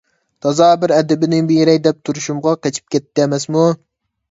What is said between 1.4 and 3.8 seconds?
بېرەي دەپ تۇرۇشۇمغا قېچىپ كەتتى ئەمەسمۇ؟